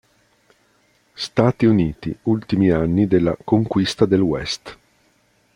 Stati 1.13 1.67
Uniti, 1.67 2.17
ultimi 2.23 2.71
anni 2.71 3.05
della 3.05 3.37
"conquista 3.43 4.05
del 4.07 4.21
West". 4.21 4.77